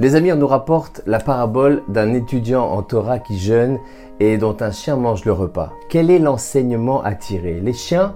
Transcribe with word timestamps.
Les 0.00 0.14
amis, 0.14 0.32
on 0.32 0.36
nous 0.36 0.46
rapporte 0.46 1.02
la 1.04 1.18
parabole 1.18 1.82
d'un 1.88 2.14
étudiant 2.14 2.64
en 2.64 2.82
Torah 2.82 3.18
qui 3.18 3.38
jeûne 3.38 3.78
et 4.18 4.38
dont 4.38 4.56
un 4.60 4.70
chien 4.70 4.96
mange 4.96 5.26
le 5.26 5.32
repas. 5.32 5.74
Quel 5.90 6.10
est 6.10 6.18
l'enseignement 6.18 7.02
à 7.02 7.14
tirer? 7.14 7.60
Les 7.60 7.74
chiens, 7.74 8.14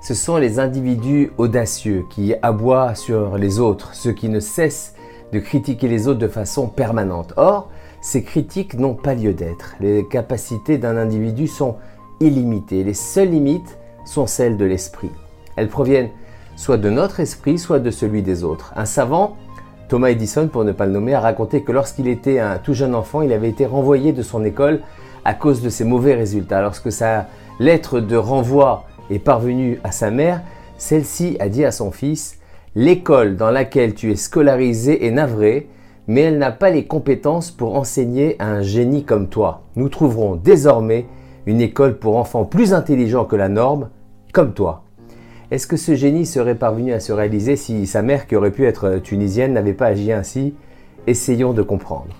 ce 0.00 0.14
sont 0.14 0.38
les 0.38 0.58
individus 0.58 1.30
audacieux 1.36 2.06
qui 2.08 2.34
aboient 2.40 2.94
sur 2.94 3.36
les 3.36 3.60
autres, 3.60 3.94
ceux 3.94 4.12
qui 4.12 4.30
ne 4.30 4.40
cessent 4.40 4.94
de 5.32 5.38
critiquer 5.38 5.88
les 5.88 6.08
autres 6.08 6.18
de 6.18 6.28
façon 6.28 6.68
permanente. 6.68 7.34
Or, 7.36 7.68
ces 8.00 8.22
critiques 8.22 8.74
n'ont 8.74 8.94
pas 8.94 9.14
lieu 9.14 9.34
d'être. 9.34 9.74
Les 9.80 10.06
capacités 10.06 10.78
d'un 10.78 10.96
individu 10.96 11.46
sont 11.46 11.76
illimitées. 12.20 12.84
Les 12.84 12.94
seules 12.94 13.30
limites 13.30 13.78
sont 14.04 14.26
celles 14.26 14.56
de 14.56 14.64
l'esprit. 14.64 15.10
Elles 15.56 15.68
proviennent 15.68 16.10
soit 16.56 16.78
de 16.78 16.90
notre 16.90 17.20
esprit, 17.20 17.58
soit 17.58 17.78
de 17.78 17.90
celui 17.90 18.22
des 18.22 18.44
autres. 18.44 18.72
Un 18.76 18.84
savant 18.84 19.36
Thomas 19.88 20.10
Edison, 20.10 20.48
pour 20.48 20.64
ne 20.64 20.72
pas 20.72 20.86
le 20.86 20.92
nommer, 20.92 21.14
a 21.14 21.20
raconté 21.20 21.62
que 21.62 21.72
lorsqu'il 21.72 22.08
était 22.08 22.38
un 22.40 22.58
tout 22.58 22.74
jeune 22.74 22.94
enfant, 22.94 23.22
il 23.22 23.32
avait 23.32 23.48
été 23.48 23.64
renvoyé 23.64 24.12
de 24.12 24.22
son 24.22 24.44
école 24.44 24.80
à 25.24 25.34
cause 25.34 25.62
de 25.62 25.70
ses 25.70 25.84
mauvais 25.84 26.14
résultats. 26.14 26.60
Lorsque 26.60 26.92
sa 26.92 27.26
lettre 27.58 28.00
de 28.00 28.16
renvoi 28.16 28.84
est 29.10 29.18
parvenue 29.18 29.80
à 29.84 29.92
sa 29.92 30.10
mère, 30.10 30.42
celle-ci 30.76 31.36
a 31.40 31.48
dit 31.48 31.64
à 31.64 31.72
son 31.72 31.90
fils 31.90 32.37
L'école 32.80 33.34
dans 33.34 33.50
laquelle 33.50 33.92
tu 33.92 34.12
es 34.12 34.14
scolarisé 34.14 35.04
est 35.04 35.10
navrée, 35.10 35.68
mais 36.06 36.20
elle 36.20 36.38
n'a 36.38 36.52
pas 36.52 36.70
les 36.70 36.86
compétences 36.86 37.50
pour 37.50 37.74
enseigner 37.74 38.36
à 38.38 38.52
un 38.52 38.62
génie 38.62 39.02
comme 39.02 39.28
toi. 39.28 39.62
Nous 39.74 39.88
trouverons 39.88 40.36
désormais 40.36 41.06
une 41.46 41.60
école 41.60 41.98
pour 41.98 42.16
enfants 42.16 42.44
plus 42.44 42.74
intelligents 42.74 43.24
que 43.24 43.34
la 43.34 43.48
norme, 43.48 43.88
comme 44.32 44.52
toi. 44.54 44.84
Est-ce 45.50 45.66
que 45.66 45.76
ce 45.76 45.96
génie 45.96 46.24
serait 46.24 46.54
parvenu 46.54 46.92
à 46.92 47.00
se 47.00 47.10
réaliser 47.10 47.56
si 47.56 47.84
sa 47.84 48.00
mère, 48.00 48.28
qui 48.28 48.36
aurait 48.36 48.52
pu 48.52 48.64
être 48.64 49.00
tunisienne, 49.02 49.54
n'avait 49.54 49.72
pas 49.72 49.86
agi 49.86 50.12
ainsi? 50.12 50.54
Essayons 51.08 51.54
de 51.54 51.62
comprendre. 51.62 52.14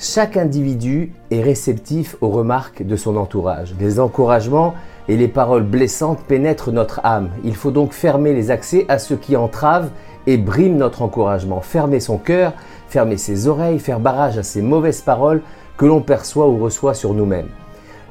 Chaque 0.00 0.36
individu 0.36 1.10
est 1.32 1.42
réceptif 1.42 2.14
aux 2.20 2.28
remarques 2.28 2.84
de 2.84 2.94
son 2.94 3.16
entourage. 3.16 3.74
Les 3.80 3.98
encouragements 3.98 4.74
et 5.08 5.16
les 5.16 5.26
paroles 5.26 5.64
blessantes 5.64 6.20
pénètrent 6.20 6.70
notre 6.70 7.00
âme. 7.02 7.30
Il 7.42 7.56
faut 7.56 7.72
donc 7.72 7.92
fermer 7.92 8.32
les 8.32 8.52
accès 8.52 8.86
à 8.88 9.00
ce 9.00 9.14
qui 9.14 9.34
entrave 9.34 9.90
et 10.28 10.36
brime 10.36 10.76
notre 10.76 11.02
encouragement. 11.02 11.60
Fermer 11.62 11.98
son 11.98 12.16
cœur, 12.16 12.52
fermer 12.86 13.16
ses 13.16 13.48
oreilles, 13.48 13.80
faire 13.80 13.98
barrage 13.98 14.38
à 14.38 14.44
ces 14.44 14.62
mauvaises 14.62 15.00
paroles 15.00 15.42
que 15.76 15.84
l'on 15.84 16.00
perçoit 16.00 16.46
ou 16.46 16.58
reçoit 16.58 16.94
sur 16.94 17.12
nous-mêmes. 17.12 17.48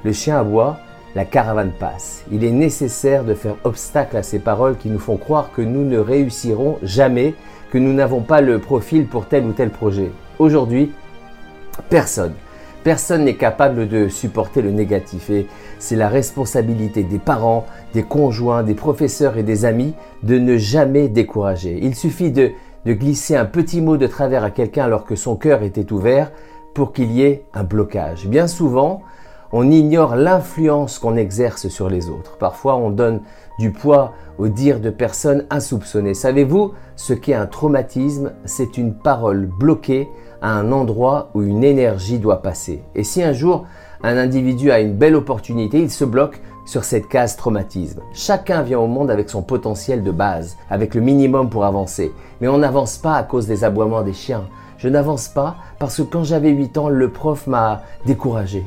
Le 0.04 0.12
chien 0.12 0.38
aboie 0.38 0.80
la 1.16 1.24
caravane 1.24 1.72
passe. 1.72 2.26
Il 2.34 2.44
est 2.44 2.52
nécessaire 2.52 3.24
de 3.24 3.34
faire 3.34 3.56
obstacle 3.64 4.18
à 4.18 4.24
ces 4.24 4.40
paroles 4.40 4.76
qui 4.76 4.90
nous 4.90 5.00
font 5.00 5.16
croire 5.16 5.52
que 5.56 5.62
nous 5.62 5.86
ne 5.86 6.00
réussirons 6.00 6.80
jamais, 6.84 7.34
que 7.72 7.78
nous 7.78 7.94
n'avons 7.94 8.22
pas 8.22 8.42
le 8.42 8.60
profil 8.60 9.08
pour 9.08 9.26
tel 9.26 9.46
ou 9.46 9.54
tel 9.54 9.70
projet. 9.70 10.12
Aujourd'hui, 10.38 10.92
personne, 11.90 12.34
personne 12.84 13.26
n'est 13.26 13.36
capable 13.36 13.88
de 13.88 14.08
supporter 14.08 14.62
le 14.62 14.72
négatif 14.72 15.30
et 15.30 15.48
c'est 15.80 15.96
la 15.96 16.10
responsabilité 16.10 17.04
des 17.04 17.20
parents, 17.20 17.66
des 17.94 18.04
conjoints, 18.04 18.64
des 18.64 18.76
professeurs 18.76 19.38
et 19.38 19.44
des 19.44 19.66
amis 19.66 19.94
de 20.24 20.40
ne 20.40 20.58
jamais 20.58 21.08
décourager. 21.08 21.80
Il 21.82 21.96
suffit 21.96 22.32
de, 22.32 22.52
de 22.86 22.94
glisser 22.94 23.36
un 23.36 23.46
petit 23.46 23.82
mot 23.82 23.98
de 23.98 24.08
travers 24.08 24.44
à 24.44 24.52
quelqu'un 24.52 24.86
alors 24.86 25.06
que 25.06 25.16
son 25.16 25.36
cœur 25.36 25.64
était 25.64 25.92
ouvert 25.92 26.32
pour 26.74 26.94
qu'il 26.94 27.12
y 27.12 27.24
ait 27.24 27.44
un 27.54 27.64
blocage. 27.64 28.28
Bien 28.28 28.48
souvent, 28.48 29.02
on 29.52 29.70
ignore 29.72 30.16
l'influence 30.16 31.00
qu'on 31.00 31.16
exerce 31.16 31.70
sur 31.70 31.90
les 31.90 32.10
autres. 32.10 32.38
Parfois, 32.38 32.76
on 32.76 32.90
donne 32.90 33.22
du 33.60 33.72
poids 33.72 34.14
aux 34.38 34.50
dires 34.50 34.80
de 34.80 34.90
personnes 34.90 35.46
insoupçonnées. 35.50 36.14
Savez-vous 36.14 36.74
ce 36.96 37.14
qu'est 37.14 37.34
un 37.34 37.48
traumatisme? 37.48 38.34
C'est 38.46 38.78
une 38.78 38.94
parole 38.94 39.46
bloquée 39.46 40.08
à 40.42 40.52
un 40.52 40.72
endroit 40.72 41.30
où 41.34 41.42
une 41.42 41.64
énergie 41.64 42.20
doit 42.20 42.42
passer. 42.42 42.84
Et 42.96 43.04
si 43.04 43.24
un 43.24 43.34
jour 43.34 43.66
un 44.04 44.18
individu 44.18 44.72
a 44.72 44.80
une 44.80 44.94
belle 44.94 45.16
opportunité, 45.16 45.80
il 45.80 45.90
se 45.90 46.06
bloque 46.06 46.40
sur 46.66 46.84
cette 46.84 47.08
case 47.08 47.36
traumatisme. 47.36 48.02
Chacun 48.14 48.62
vient 48.62 48.80
au 48.80 48.88
monde 48.88 49.10
avec 49.10 49.30
son 49.30 49.42
potentiel 49.42 50.04
de 50.04 50.12
base, 50.12 50.58
avec 50.70 50.94
le 50.94 51.02
minimum 51.02 51.50
pour 51.50 51.66
avancer. 51.66 52.12
Mais 52.40 52.48
on 52.48 52.60
n'avance 52.60 52.98
pas 52.98 53.16
à 53.16 53.24
cause 53.24 53.48
des 53.48 53.64
aboiements 53.64 54.04
des 54.04 54.14
chiens. 54.14 54.44
Je 54.78 54.90
n'avance 54.90 55.30
pas 55.30 55.56
parce 55.80 55.98
que 55.98 56.04
quand 56.04 56.24
j'avais 56.24 56.52
8 56.52 56.78
ans, 56.78 56.90
le 56.90 57.10
prof 57.10 57.48
m'a 57.48 57.82
découragé. 58.06 58.66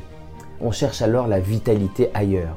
On 0.60 0.72
cherche 0.72 1.02
alors 1.02 1.28
la 1.28 1.40
vitalité 1.40 2.10
ailleurs, 2.14 2.56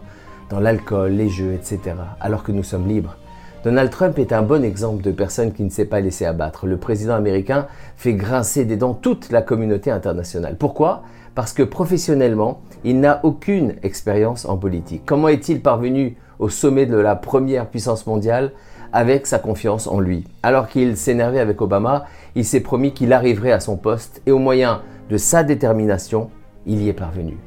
dans 0.50 0.59
l'alcool, 0.59 1.12
les 1.12 1.30
jeux, 1.30 1.53
etc., 1.53 1.95
alors 2.19 2.44
que 2.44 2.51
nous 2.51 2.63
sommes 2.63 2.88
libres. 2.88 3.16
Donald 3.63 3.91
Trump 3.91 4.19
est 4.19 4.34
un 4.34 4.41
bon 4.41 4.62
exemple 4.62 5.01
de 5.01 5.12
personne 5.12 5.53
qui 5.53 5.63
ne 5.63 5.69
s'est 5.69 5.85
pas 5.85 6.01
laissé 6.01 6.25
abattre. 6.25 6.68
Le 6.68 6.75
président 6.75 7.13
américain 7.13 7.68
fait 7.96 8.13
grincer 8.13 8.66
des 8.66 8.75
dents 8.75 8.94
toute 8.94 9.31
la 9.31 9.41
communauté 9.41 9.90
internationale. 9.90 10.57
Pourquoi? 10.59 11.03
Parce 11.34 11.53
que 11.53 11.63
professionnellement, 11.63 12.59
il 12.84 13.00
n'a 13.00 13.22
aucune 13.24 13.75
expérience 13.81 14.44
en 14.44 14.57
politique. 14.57 15.03
Comment 15.06 15.29
est-il 15.29 15.62
parvenu 15.62 16.18
au 16.40 16.50
sommet 16.50 16.85
de 16.85 16.97
la 16.97 17.16
première 17.16 17.68
puissance 17.68 18.06
mondiale 18.06 18.51
avec 18.91 19.25
sa 19.28 19.40
confiance 19.40 19.88
en 19.88 20.01
lui? 20.01 20.25
Alors 20.44 20.68
qu'il 20.68 20.97
s'énervait 20.97 21.40
avec 21.40 21.62
Obama, 21.62 22.03
il 22.35 22.44
s'est 22.44 22.59
promis 22.59 22.91
qu'il 22.91 23.13
arriverait 23.13 23.53
à 23.53 23.62
son 23.62 23.78
poste 23.78 24.22
et 24.25 24.34
au 24.34 24.40
moyen 24.40 24.81
de 25.09 25.16
sa 25.16 25.41
détermination, 25.44 26.30
il 26.66 26.81
y 26.81 26.90
est 26.90 26.94
parvenu. 26.94 27.38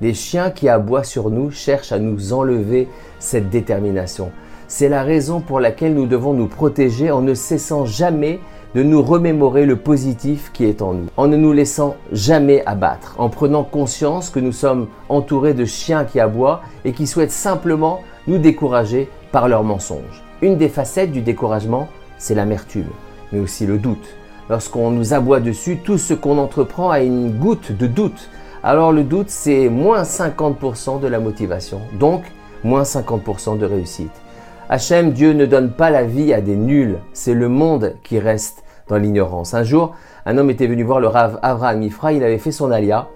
Les 0.00 0.14
chiens 0.14 0.52
qui 0.52 0.68
aboient 0.68 1.02
sur 1.02 1.30
nous 1.30 1.50
cherchent 1.50 1.90
à 1.90 1.98
nous 1.98 2.32
enlever 2.32 2.86
cette 3.18 3.50
détermination. 3.50 4.30
C'est 4.76 4.88
la 4.88 5.04
raison 5.04 5.38
pour 5.38 5.60
laquelle 5.60 5.94
nous 5.94 6.06
devons 6.06 6.32
nous 6.32 6.48
protéger 6.48 7.12
en 7.12 7.22
ne 7.22 7.34
cessant 7.34 7.86
jamais 7.86 8.40
de 8.74 8.82
nous 8.82 9.02
remémorer 9.02 9.66
le 9.66 9.76
positif 9.76 10.50
qui 10.52 10.64
est 10.64 10.82
en 10.82 10.94
nous, 10.94 11.06
en 11.16 11.28
ne 11.28 11.36
nous 11.36 11.52
laissant 11.52 11.94
jamais 12.10 12.60
abattre, 12.66 13.14
en 13.18 13.28
prenant 13.28 13.62
conscience 13.62 14.30
que 14.30 14.40
nous 14.40 14.50
sommes 14.50 14.88
entourés 15.08 15.54
de 15.54 15.64
chiens 15.64 16.04
qui 16.04 16.18
aboient 16.18 16.60
et 16.84 16.90
qui 16.90 17.06
souhaitent 17.06 17.30
simplement 17.30 18.00
nous 18.26 18.38
décourager 18.38 19.08
par 19.30 19.46
leurs 19.46 19.62
mensonges. 19.62 20.24
Une 20.42 20.56
des 20.56 20.68
facettes 20.68 21.12
du 21.12 21.20
découragement, 21.22 21.86
c'est 22.18 22.34
l'amertume, 22.34 22.90
mais 23.30 23.38
aussi 23.38 23.66
le 23.66 23.78
doute. 23.78 24.16
Lorsqu'on 24.50 24.90
nous 24.90 25.14
aboie 25.14 25.38
dessus, 25.38 25.78
tout 25.84 25.98
ce 25.98 26.14
qu'on 26.14 26.36
entreprend 26.36 26.90
a 26.90 26.98
une 26.98 27.30
goutte 27.38 27.70
de 27.70 27.86
doute 27.86 28.28
alors 28.64 28.92
le 28.92 29.04
doute, 29.04 29.28
c'est 29.28 29.68
moins 29.68 30.02
50% 30.02 30.98
de 30.98 31.06
la 31.06 31.20
motivation, 31.20 31.82
donc 32.00 32.24
moins 32.64 32.82
50% 32.82 33.58
de 33.58 33.66
réussite. 33.66 34.23
Hachem, 34.68 35.12
Dieu 35.12 35.32
ne 35.34 35.44
donne 35.44 35.72
pas 35.72 35.90
la 35.90 36.04
vie 36.04 36.32
à 36.32 36.40
des 36.40 36.56
nuls, 36.56 36.98
c'est 37.12 37.34
le 37.34 37.48
monde 37.48 37.96
qui 38.02 38.18
reste 38.18 38.64
dans 38.88 38.96
l'ignorance. 38.96 39.52
Un 39.52 39.62
jour, 39.62 39.94
un 40.24 40.38
homme 40.38 40.48
était 40.48 40.66
venu 40.66 40.82
voir 40.82 41.00
le 41.00 41.06
Rav 41.06 41.38
Avraham 41.42 41.82
Ifra, 41.82 42.12
il 42.12 42.24
avait 42.24 42.38
fait 42.38 42.50
son 42.50 42.70
alia, 42.70 43.08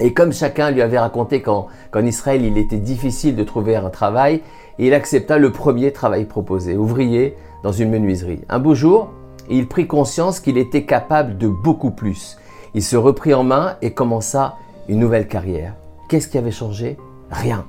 et 0.00 0.14
comme 0.14 0.32
chacun 0.32 0.70
lui 0.70 0.80
avait 0.80 0.98
raconté 0.98 1.42
qu'en 1.42 1.68
Israël 1.94 2.42
il 2.42 2.56
était 2.56 2.78
difficile 2.78 3.36
de 3.36 3.44
trouver 3.44 3.76
un 3.76 3.90
travail, 3.90 4.40
il 4.78 4.94
accepta 4.94 5.36
le 5.36 5.52
premier 5.52 5.92
travail 5.92 6.24
proposé, 6.24 6.76
ouvrier 6.76 7.36
dans 7.62 7.72
une 7.72 7.90
menuiserie. 7.90 8.40
Un 8.48 8.58
beau 8.58 8.74
jour, 8.74 9.10
il 9.50 9.68
prit 9.68 9.86
conscience 9.86 10.40
qu'il 10.40 10.56
était 10.56 10.84
capable 10.84 11.36
de 11.36 11.48
beaucoup 11.48 11.90
plus. 11.90 12.38
Il 12.74 12.82
se 12.82 12.96
reprit 12.96 13.34
en 13.34 13.44
main 13.44 13.76
et 13.82 13.92
commença 13.92 14.56
une 14.88 14.98
nouvelle 14.98 15.28
carrière. 15.28 15.74
Qu'est-ce 16.08 16.28
qui 16.28 16.38
avait 16.38 16.50
changé? 16.50 16.96
Rien. 17.30 17.66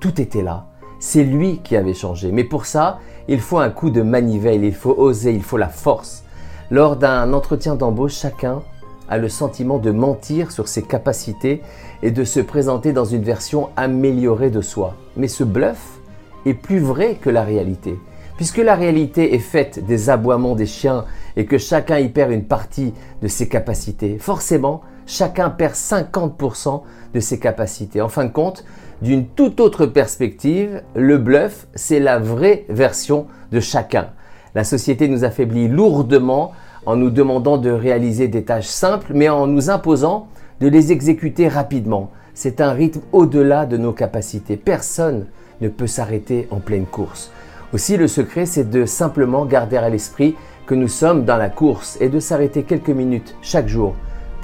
Tout 0.00 0.20
était 0.20 0.42
là. 0.42 0.66
C'est 1.08 1.22
lui 1.22 1.60
qui 1.62 1.76
avait 1.76 1.94
changé. 1.94 2.32
Mais 2.32 2.42
pour 2.42 2.66
ça, 2.66 2.98
il 3.28 3.38
faut 3.38 3.58
un 3.58 3.70
coup 3.70 3.90
de 3.90 4.02
manivelle, 4.02 4.64
il 4.64 4.74
faut 4.74 4.92
oser, 4.98 5.32
il 5.32 5.44
faut 5.44 5.56
la 5.56 5.68
force. 5.68 6.24
Lors 6.68 6.96
d'un 6.96 7.32
entretien 7.32 7.76
d'embauche, 7.76 8.16
chacun 8.16 8.60
a 9.08 9.16
le 9.16 9.28
sentiment 9.28 9.78
de 9.78 9.92
mentir 9.92 10.50
sur 10.50 10.66
ses 10.66 10.82
capacités 10.82 11.62
et 12.02 12.10
de 12.10 12.24
se 12.24 12.40
présenter 12.40 12.92
dans 12.92 13.04
une 13.04 13.22
version 13.22 13.68
améliorée 13.76 14.50
de 14.50 14.60
soi. 14.60 14.96
Mais 15.16 15.28
ce 15.28 15.44
bluff 15.44 16.00
est 16.44 16.54
plus 16.54 16.80
vrai 16.80 17.14
que 17.14 17.30
la 17.30 17.44
réalité. 17.44 18.00
Puisque 18.36 18.58
la 18.58 18.74
réalité 18.74 19.32
est 19.32 19.38
faite 19.38 19.86
des 19.86 20.10
aboiements 20.10 20.56
des 20.56 20.66
chiens 20.66 21.04
et 21.36 21.46
que 21.46 21.56
chacun 21.56 22.00
y 22.00 22.08
perd 22.08 22.32
une 22.32 22.46
partie 22.46 22.92
de 23.22 23.28
ses 23.28 23.48
capacités, 23.48 24.18
forcément, 24.18 24.80
chacun 25.06 25.50
perd 25.50 25.74
50% 25.74 26.82
de 27.14 27.20
ses 27.20 27.38
capacités. 27.38 28.00
En 28.00 28.08
fin 28.08 28.24
de 28.24 28.32
compte, 28.32 28.64
d'une 29.02 29.26
toute 29.26 29.60
autre 29.60 29.86
perspective, 29.86 30.82
le 30.94 31.18
bluff, 31.18 31.66
c'est 31.74 32.00
la 32.00 32.18
vraie 32.18 32.64
version 32.68 33.26
de 33.52 33.60
chacun. 33.60 34.08
La 34.54 34.64
société 34.64 35.08
nous 35.08 35.24
affaiblit 35.24 35.68
lourdement 35.68 36.52
en 36.86 36.96
nous 36.96 37.10
demandant 37.10 37.58
de 37.58 37.70
réaliser 37.70 38.28
des 38.28 38.44
tâches 38.44 38.66
simples, 38.66 39.12
mais 39.14 39.28
en 39.28 39.46
nous 39.46 39.70
imposant 39.70 40.28
de 40.60 40.68
les 40.68 40.92
exécuter 40.92 41.48
rapidement. 41.48 42.10
C'est 42.34 42.60
un 42.60 42.72
rythme 42.72 43.00
au-delà 43.12 43.66
de 43.66 43.76
nos 43.76 43.92
capacités. 43.92 44.56
Personne 44.56 45.26
ne 45.60 45.68
peut 45.68 45.86
s'arrêter 45.86 46.48
en 46.50 46.60
pleine 46.60 46.86
course. 46.86 47.30
Aussi, 47.72 47.96
le 47.96 48.08
secret, 48.08 48.46
c'est 48.46 48.70
de 48.70 48.86
simplement 48.86 49.44
garder 49.44 49.76
à 49.76 49.88
l'esprit 49.88 50.36
que 50.66 50.74
nous 50.74 50.88
sommes 50.88 51.24
dans 51.24 51.36
la 51.36 51.48
course 51.48 51.98
et 52.00 52.08
de 52.08 52.20
s'arrêter 52.20 52.62
quelques 52.62 52.90
minutes 52.90 53.34
chaque 53.42 53.68
jour 53.68 53.94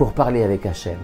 pour 0.02 0.14
parler 0.14 0.43
avec 0.43 0.66
Hachem. 0.66 0.99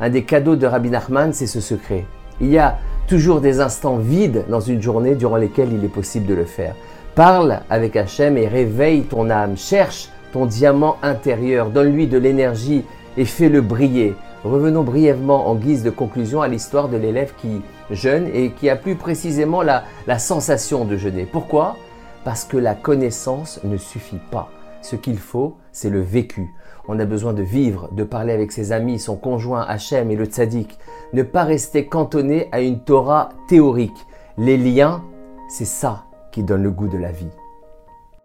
Un 0.00 0.08
des 0.08 0.24
cadeaux 0.24 0.56
de 0.56 0.66
Rabbi 0.66 0.88
Nachman, 0.88 1.34
c'est 1.34 1.46
ce 1.46 1.60
secret. 1.60 2.06
Il 2.40 2.48
y 2.48 2.56
a 2.56 2.78
toujours 3.06 3.42
des 3.42 3.60
instants 3.60 3.98
vides 3.98 4.46
dans 4.48 4.60
une 4.60 4.80
journée 4.80 5.16
durant 5.16 5.36
lesquels 5.36 5.70
il 5.70 5.84
est 5.84 5.94
possible 5.94 6.24
de 6.24 6.32
le 6.32 6.46
faire. 6.46 6.74
Parle 7.14 7.60
avec 7.68 7.94
Hachem 7.94 8.38
et 8.38 8.48
réveille 8.48 9.02
ton 9.02 9.28
âme. 9.28 9.58
Cherche 9.58 10.08
ton 10.32 10.46
diamant 10.46 10.96
intérieur, 11.02 11.68
donne-lui 11.68 12.06
de 12.06 12.16
l'énergie 12.16 12.86
et 13.18 13.26
fais-le 13.26 13.60
briller. 13.60 14.14
Revenons 14.44 14.82
brièvement 14.82 15.50
en 15.50 15.54
guise 15.54 15.82
de 15.82 15.90
conclusion 15.90 16.40
à 16.40 16.48
l'histoire 16.48 16.88
de 16.88 16.96
l'élève 16.96 17.34
qui 17.36 17.60
jeûne 17.90 18.30
et 18.32 18.52
qui 18.52 18.70
a 18.70 18.76
plus 18.76 18.94
précisément 18.94 19.60
la, 19.60 19.84
la 20.06 20.18
sensation 20.18 20.86
de 20.86 20.96
jeûner. 20.96 21.28
Pourquoi? 21.30 21.76
Parce 22.24 22.44
que 22.44 22.56
la 22.56 22.74
connaissance 22.74 23.60
ne 23.62 23.76
suffit 23.76 24.22
pas. 24.30 24.48
Ce 24.80 24.96
qu'il 24.96 25.18
faut, 25.18 25.58
c'est 25.70 25.90
le 25.90 26.00
vécu. 26.00 26.48
On 26.88 26.98
a 26.98 27.04
besoin 27.04 27.34
de 27.34 27.42
vivre, 27.42 27.90
de 27.92 28.02
parler 28.02 28.32
avec 28.32 28.50
ses 28.50 28.72
amis, 28.72 28.98
son 28.98 29.16
conjoint 29.16 29.62
Hachem 29.62 30.10
et 30.10 30.16
le 30.16 30.24
tzaddik. 30.24 30.78
Ne 31.12 31.22
pas 31.22 31.44
rester 31.44 31.86
cantonné 31.86 32.48
à 32.50 32.62
une 32.62 32.80
Torah 32.80 33.28
théorique. 33.46 34.06
Les 34.38 34.56
liens, 34.56 35.04
c'est 35.48 35.66
ça 35.66 36.04
qui 36.32 36.42
donne 36.42 36.62
le 36.62 36.70
goût 36.70 36.88
de 36.88 36.98
la 36.98 37.12
vie. 37.12 37.30